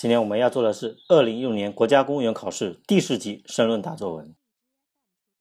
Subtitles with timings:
[0.00, 4.34] 今天我们要做的是二零一六年国家公务员考试第四级申论大作文。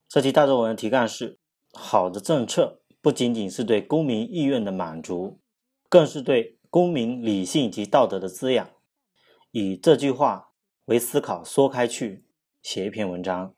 [0.09, 1.39] 这题大作文的题干是：
[1.71, 5.39] 好的政策不仅仅是对公民意愿的满足，
[5.87, 8.69] 更是对公民理性及道德的滋养。
[9.51, 10.51] 以这句话
[10.83, 12.25] 为思考，说开去，
[12.61, 13.55] 写一篇文章。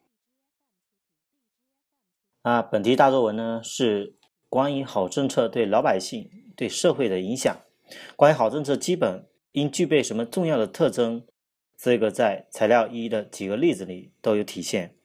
[2.44, 4.16] 那本题大作文呢，是
[4.48, 7.60] 关于好政策对老百姓、对社会的影响。
[8.16, 9.31] 关于好政策基本。
[9.52, 11.26] 应具备什么重要的特征？
[11.78, 14.98] 这个在材料一的几个例子里都有体现。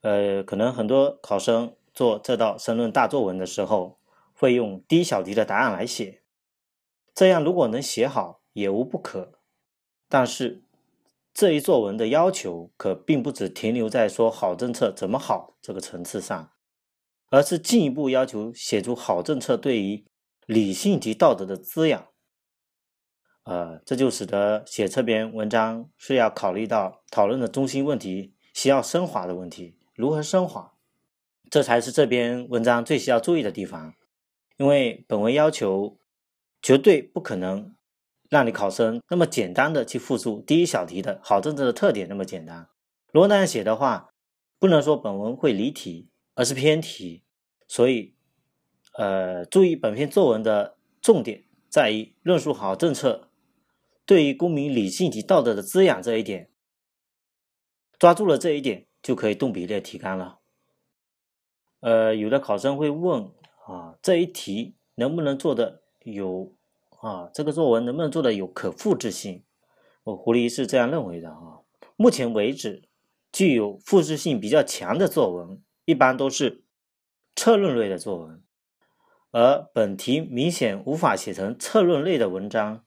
[0.00, 3.98] 呃，可能很多考生做这道申论大作文的时候，
[4.32, 6.22] 会用第一小题的答案来写。
[7.14, 9.40] 这样如果能写好，也无不可。
[10.08, 10.62] 但是
[11.34, 16.52] 这一作文的要求可并不只停留在说好政策怎么好这个层次上，
[17.28, 20.06] 而是进一步要求写出好政策对于
[20.46, 22.08] 理性及道德的滋养。
[23.48, 30.74] 呃，这就使得写这篇文章是要考虑到讨论的中心问题，需要升华的问题，如何升华，
[31.48, 33.94] 这才是这篇文章最需要注意的地方。
[34.58, 35.98] 因为本文要求
[36.60, 37.74] 绝对不可能
[38.28, 42.68] 让你考生那么简单的去复述第一小题的好政策的特点那么简单。
[43.10, 44.10] 如果那样写的话，
[44.58, 47.24] 不能说本文会离题，而是偏题。
[47.66, 48.14] 所以，
[48.98, 53.27] 呃，注意本篇作文的重点在于论述好政策。
[54.08, 56.48] 对于公民理性及道德的滋养这一点，
[57.98, 60.38] 抓住了这一点，就可以动笔列提纲了。
[61.80, 63.30] 呃，有的考生会问
[63.66, 66.56] 啊，这一题能不能做的有
[67.02, 67.28] 啊？
[67.34, 69.44] 这个作文能不能做的有可复制性？
[70.04, 71.60] 我狐狸是这样认为的啊。
[71.96, 72.88] 目前为止，
[73.30, 76.64] 具有复制性比较强的作文，一般都是
[77.36, 78.42] 策论类的作文，
[79.32, 82.86] 而本题明显无法写成策论类的文章。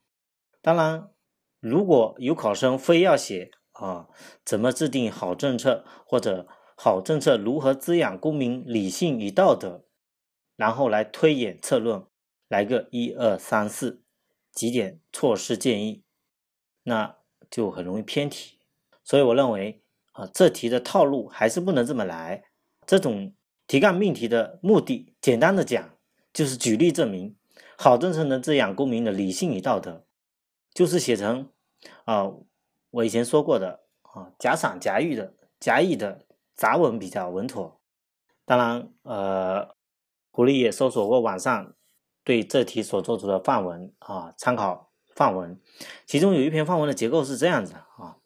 [0.61, 1.09] 当然。
[1.59, 4.07] 如果有考生非要写啊，
[4.43, 9.85] 怎么制定好政策，或者好政策如何滋养公民理性与道德，
[10.55, 12.03] 然后来推演策论，
[12.47, 14.01] 来个一二三四
[14.51, 16.03] 几点措施建议，
[16.81, 17.17] 那
[17.51, 18.57] 就很容易偏题。
[19.03, 19.83] 所以我认为
[20.13, 22.45] 啊，这题的套路还是不能这么来。
[22.87, 23.35] 这种
[23.67, 25.95] 题干命题的目的，简单的讲，
[26.33, 27.35] 就是举例证明
[27.77, 30.07] 好政策能滋养公民的理性与道德。
[30.73, 31.49] 就是写成
[32.05, 32.31] 啊，
[32.89, 37.79] 我以前说过的啊，假赏假喻的假意的杂文比较稳妥。
[38.45, 39.75] 当然，呃，
[40.31, 41.73] 狐狸也搜索过网上
[42.23, 45.59] 对这题所做出的范文啊，参考范文，
[46.05, 48.17] 其中有一篇范文的结构是这样子的啊，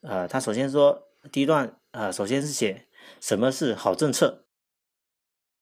[0.00, 2.88] 呃，他首先说第一段啊，首先是写
[3.20, 4.46] 什么是好政策，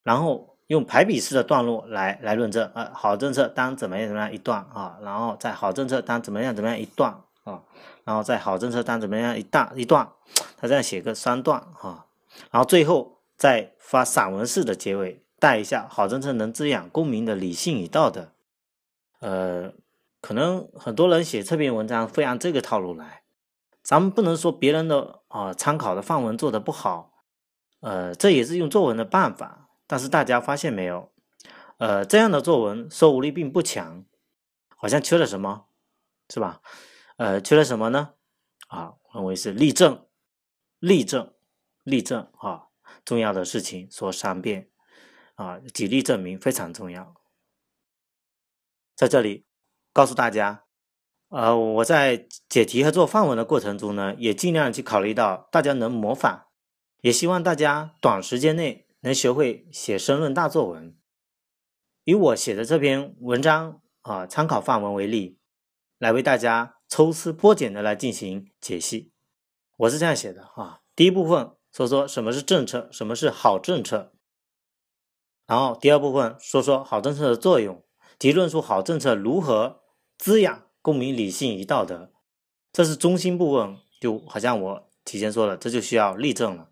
[0.03, 0.52] 然后。
[0.73, 7.13] 用排比式的段落来来论证，呃，好政策当怎么样怎么样一段啊，然后在好政策当怎么样怎么样一段
[7.45, 7.61] 啊，
[8.05, 10.09] 然后在好政策当怎么样一大一段，
[10.57, 12.07] 他这样写个三段啊，
[12.51, 18.29] 然后最后再发散文式的结尾，带一下好政策能滋养公民的理性与道德。
[19.21, 19.75] 呃，
[20.23, 23.21] 可能很多人写这篇文章会按这个套路来，
[23.83, 27.13] 咱们不能说别人的啊参考的范文做的不好，
[27.81, 29.59] 呃，这也是用作文的办法。
[29.93, 31.13] 但是大家发现没有，
[31.77, 34.07] 呃，这样的作文说服力并不强，
[34.75, 35.67] 好像缺了什么，
[36.31, 36.63] 是吧？
[37.19, 38.15] 呃，缺了什么呢？
[38.69, 40.07] 啊，认为是例证，
[40.79, 41.35] 例证，
[41.83, 42.69] 例证啊，
[43.05, 44.71] 重要的事情说三遍
[45.35, 47.15] 啊，举例证明非常重要。
[48.97, 49.45] 在这里
[49.93, 50.65] 告诉大家，
[51.29, 56.45] 呃，我在解题和做范文的过程中呢，也尽量去考虑到大家能模仿，
[57.03, 58.82] 也希望大家短时间内。
[59.03, 60.97] 能学会写申论大作文，
[62.05, 65.39] 以我写的这篇文章啊参考范文为例，
[65.99, 69.11] 来为大家抽丝剥茧的来进行解析。
[69.77, 74.13] 我是这样写的啊，第一部分说说什么是政策，什么是好政策，
[75.49, 77.85] 然后第二部分说说好政策的作用，
[78.21, 79.81] 及论述好政策如何
[80.17, 82.13] 滋养公民理性与道德。
[82.73, 86.72] 这是中心部分，就好像我提前说了，这就需要例证了。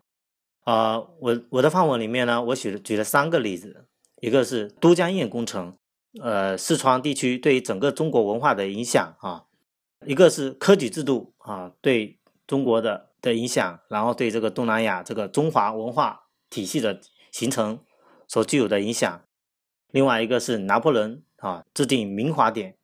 [0.63, 3.87] 啊，我我的范文里面呢，我举了举了三个例子，
[4.21, 5.75] 一个是都江堰工程，
[6.21, 9.45] 呃，四川地区对整个中国文化的影响啊，
[10.05, 17.79] 一个是科举制度啊对中国的的影响，然后对这个东南亚这个中华文化体系的形成
[18.27, 19.23] 所具有的影响，
[19.89, 22.77] 另外一个是拿破仑啊制定民法典，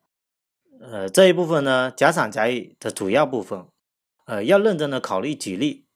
[0.80, 3.64] 呃，这一部分呢假赏假意的主要部分，
[4.24, 5.86] 呃，要认真的考虑举例，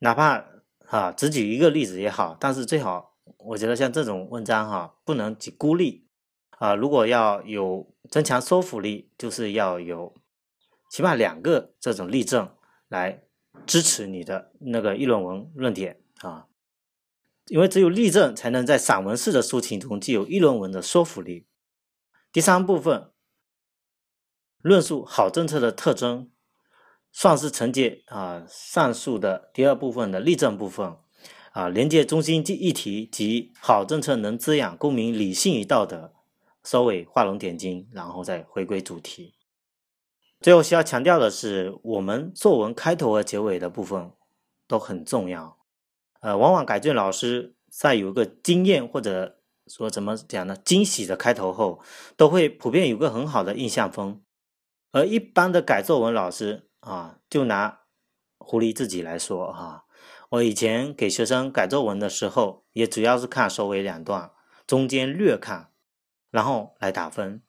[0.00, 0.49] 哪怕。
[0.90, 6.08] 啊，只举一个例子也好，但是最好，我觉得像这种文章哈，不能只孤立
[6.50, 6.74] 啊。
[6.74, 10.12] 如果要有增强说服力，就是要有
[10.90, 12.52] 起码两个这种例证
[12.88, 13.22] 来
[13.64, 16.48] 支持你的那个议论文论点啊，
[17.46, 21.46] 因为只有例证才能在散文式的抒情中具有议论文的说服力。
[22.32, 23.12] 第三部分，
[24.60, 26.32] 论述好政策的特征，
[27.12, 30.96] 算是承接啊上述的第二部分的例证部分。
[31.52, 36.12] 啊，连接中心议题及好政策能滋养公民理性与道德，
[36.62, 39.34] 收尾画龙点睛，然后再回归主题。
[40.40, 44.12] 最后需要强调的是，我们作文开头和结尾的部分
[44.68, 45.58] 都很重要。
[46.20, 51.82] 呃，往往改卷老师在有个惊艳或者说怎么讲呢，惊喜的开头后，
[52.16, 54.22] 都会普遍有个很好的印象分。
[54.92, 57.82] 而一般的改作文老师啊，就拿
[58.38, 59.86] 狐狸自己来说哈。
[60.30, 64.32] 我以前给学生改作文的时候，也主要是看首尾两段，
[64.66, 65.72] 中间略看，
[66.30, 67.42] 然后来打分。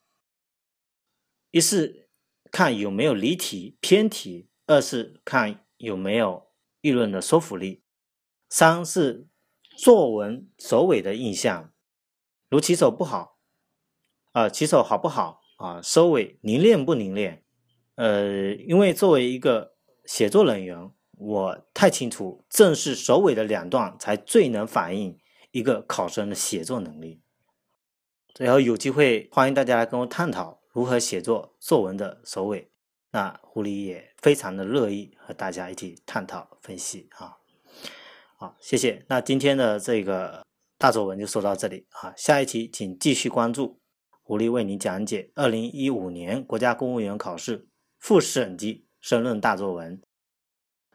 [1.52, 2.10] 一是
[2.52, 6.52] 看有没有离题偏题，二是看有没有
[6.82, 7.84] 议论的说服力，
[8.50, 9.28] 三是
[9.78, 11.72] 作文首尾的印象，
[12.50, 13.38] 如起手不好，
[14.32, 17.46] 啊，起手好不好啊，收尾凝练不凝练？
[17.96, 19.74] 呃，因为作为一个
[20.06, 20.92] 写作人员。
[21.24, 25.20] 我太清楚，正是首尾的两段才最能反映
[25.52, 27.22] 一个考生的写作能力。
[28.34, 32.72] 最后有机会，欢迎大家来跟我探讨如何写作作文的首尾。
[33.12, 37.38] 那狐狸也非常的乐意和大家一起探讨分析啊。
[38.40, 39.06] 好，谢谢。
[39.08, 40.44] 那今天的这个
[40.80, 42.12] 大作文就说到这里啊。
[42.18, 43.80] 下一期请继续关注
[44.24, 47.68] 狐狸为您讲解二零一五年国家公务员考试
[48.02, 50.02] 副审级申论大作文。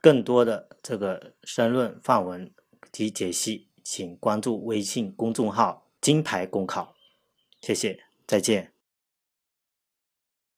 [0.03, 2.53] 更多的这个申论范文
[2.93, 6.95] 及解析，请关注微信公众号“金牌公考”。
[7.63, 8.76] 谢谢，再见。